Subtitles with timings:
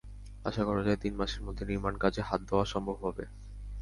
[0.45, 3.23] আশা করা যায়, তিন মাসের মধ্যে নির্মাণকাজে হাত দেওয়া সম্ভব হবে।